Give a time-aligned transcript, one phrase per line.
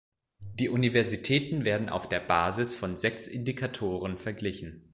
[0.39, 4.89] Die Universitäten werden auf der Basis von sechs Indikatoren verglichen.